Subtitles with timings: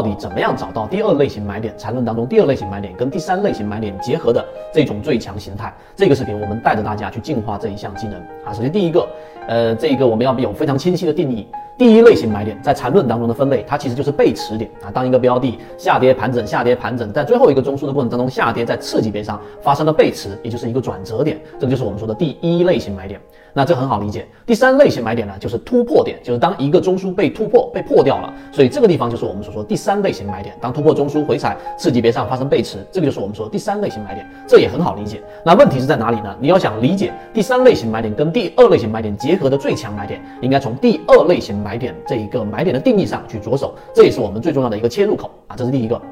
[0.00, 1.74] 到底怎么样找到第二类型买点？
[1.76, 4.42] 缠论当中第二类型买点跟第三类型买点结合的
[4.72, 5.70] 这种最强形态。
[5.94, 8.50] 这个视频我们带着大家去进化这一项技能啊。
[8.50, 9.06] 首先第一个，
[9.46, 11.46] 呃，这个我们要有非常清晰的定义。
[11.80, 14.92] 第一类型买点在缠论当中的分类，它其实就是背驰点啊。
[14.92, 23.18] 当一个标的下跌盘整、下跌盘整，在最后一个中枢的过程当中下跌，在次级别上发生了背驰，也就是一个转折点，这个就是我们说的第一类型买点。
[23.52, 24.28] 那这很好理解。
[24.46, 30.54] 第三类型买点呢，就是突破点，就是当一个中枢被突破、被破掉了，所以这个地方就是我们所说第三类型买点。
[30.60, 35.20] 当突破中枢回踩次级别上发生背驰，这个就是我们说第三类型买点，这也很好理解。
[35.44, 36.36] 那问题是在哪里呢？
[36.38, 42.44] 你要想理解第三类型买点跟第二类型买点结合的最强买点，应该从第二类型买买点这一个。
[42.44, 46.02] 买点的定义上去着手，这也是我们最重要的一个切入口啊，这是第一个。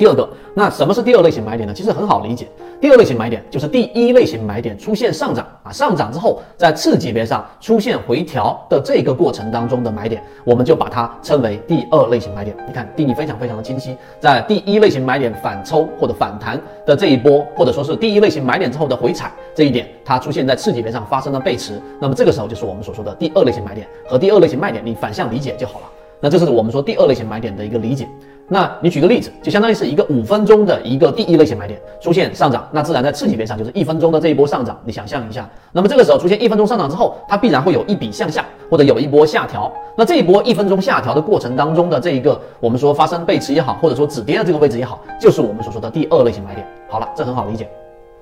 [0.00, 1.74] 第二个，那什么是第二类型买点呢？
[1.74, 2.48] 其实很好理解，
[2.80, 12.56] 第二类型买点就是第一类型买点出现上涨啊，上涨之后在次级别上出现回调的这个过程当中的买点，我们就把它称为第二类型买点。
[12.66, 25.86] 你看定义非常非常的清晰，在第一类型买点反抽或者反弹的这一波，或者说是第一类型买点之后的回踩这一点，它出现在次级别上发生了背驰，那么这个时候就是我们所说的第二类型买点和第二类型卖点，你反向理解就好了。
[26.20, 28.06] 那这是我们说第二类型买点的一个理解。
[28.52, 34.76] 那你举个例子，就相当于是一个五分钟的一个第一类型买点出现上涨，那自然在次级别上就是一分钟的这一波上涨。
[34.84, 39.72] 你想象一下，那么这个时候出现一分钟上涨之后，它必然会有一笔向下，或者有一波下调。
[39.96, 46.66] 那这一波一分钟下调的过程当中的这一个，我们说发生背驰也好，或者说止跌的这个位置也好，就是我们所说的第二类型买点。
[46.88, 47.68] 好了，这很好理解。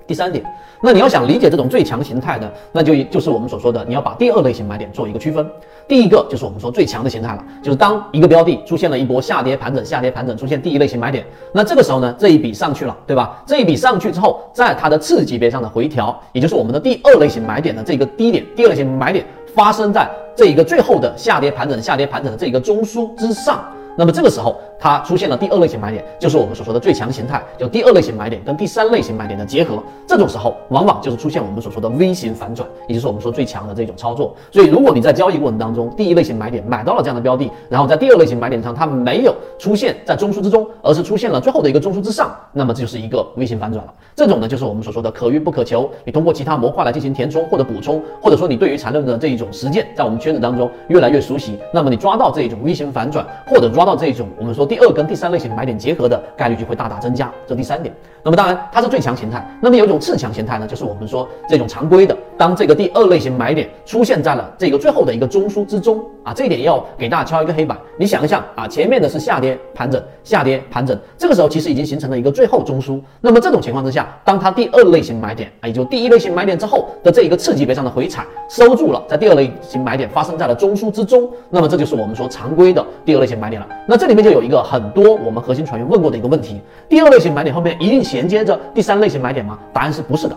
[0.08, 0.42] 第三点，
[0.80, 5.46] 那你要想理解这种最强形态呢，那就就是我们所说的，你要把第二类型买点做一个区分。
[5.86, 13.42] 第一个就是我们说最强的形态了，就是当一个标的出现了一波下跌盘整，下跌盘整出现第一类型买点，那这个时候呢，这一笔上去了，对吧？
[13.46, 23.62] 这一笔上去之后，在它的次级别上的回调，也就是我们的第二类型买点的这个低点，第二类型买点发生在这一个最后的下跌盘整、下跌盘整的这一个中枢之上。
[23.96, 29.82] 那么这个时候，它出现了第二类型买点，就是我们所说的最强形态，就第二类型买点跟第三类型买点的结合。
[30.06, 34.34] 这种时候，往往就是出现我们所说的 V 型反转，也就是我们说最强的这种操作。
[34.52, 43.92] 所以，如果你在交易过程当中，第一类型买点买到了这样的标的，然后在第二类型买点上它没有出现在中枢之中，而是出现了最后的一个中枢之上，那么这就是一个 V 型反转了。
[44.14, 45.90] 这种呢，就是我们所说的可遇不可求。
[46.04, 54.67] 你通过其他模块来进行填充或者补充，或者说你对于缠论的这一种实践，在我们圈子当中越来越熟悉，那么你抓到这一种 V 型反转，或者抓到这一种我们说。
[54.68, 57.92] 第二跟第三类型买点结合的概率就会大大增加，这第三点。
[58.22, 67.76] 那么当然它是最强形态，那么有一种次强形态呢，就是我们说这种常规的，当这个第二类型买点出现在了这个最后的一个中枢之中啊，这一点要给大家敲一个黑板。
[67.98, 73.00] 你想一下啊，前面的是下跌盘整，下跌盘整，这个时候其实已经形成了一个最后中枢。
[73.20, 83.68] 那么这种情况之下，当它第二类型买点啊，也就第一类型买点之后的这一个次级别上的回踩收住了，在第二类型买点发生在了中枢之中，那么这就是我们说常规的第二类型买点了。
[83.88, 84.58] 那这里面就有一个。
[84.68, 86.60] 很多我们核心船员问过的一个问题：
[86.90, 89.58] 第二类型买点后面一定衔接着第三类型买点吗？
[89.72, 90.36] 答案是不是的。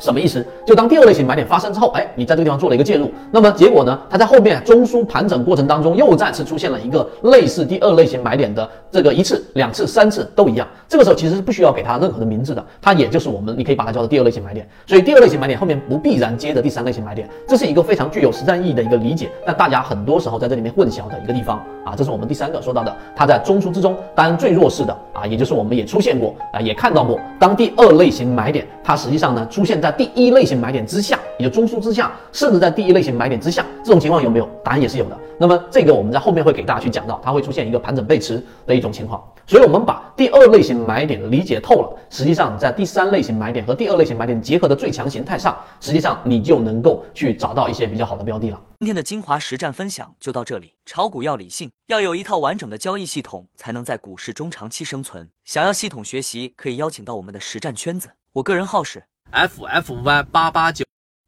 [0.00, 0.44] 什么意思？
[0.66, 3.96] 就当第二类型买点发生之后，哎，你在这个地方做了一个介入，那么结果呢？
[4.10, 10.66] 它在后面中枢盘整过程当中又再次出现了一个类似第二类型买点的这个一次、两次、三次都一样。
[10.88, 14.66] 这个时候其实是不需要给它任何的名字的，它也就是我们你可以把它叫做第二类型买点。
[14.86, 19.28] 所以第二类型买点后面不必然接着第三类型买点，这是一个非常具有实战意义的一个理解。
[19.44, 30.70] 但大家很多时候在这里面混淆的一个地方啊，这是我们第三个说到的，它在中枢之中当然最弱势的啊，也就是我们也出现过啊，也看到过，当第二类型买点它实际上呢出现在第一类型买。
[30.70, 34.48] 点之下，也就中枢之下，甚至在第一类型买点之下，这种情况有没有？
[34.62, 35.18] 答案也是有的。
[35.36, 39.20] 那么这个我们在后面会给大家去讲到，它会出现一个盘整背驰的一种情况。
[39.48, 48.60] 所以，我们把第二类型买点理解透了，实际上在第三类型买点和第二类型买点结合的最强形态上，实际上你就能够去找到一些比较好的标的了。
[48.80, 50.74] 今天的精华实战分享就到这里。
[50.86, 55.30] 炒股要理性，要有一套完整的交易系统，才能在股市中长期生存。
[55.44, 59.04] 想要系统学习，可以邀请到我们的实战圈子，我个人号是。
[59.32, 60.82] f f y 八八九，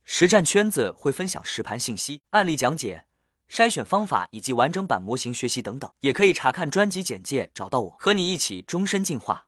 [0.06, 3.04] 实战圈子会分享实盘信息、案例讲解、
[3.50, 9.44] 筛选方法以及完整版模型学习等等，也可以查看专辑简介找到我，和你一起终身进化。